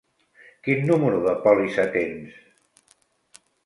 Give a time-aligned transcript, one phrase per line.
[0.67, 2.43] Quin número de pòlissa tens?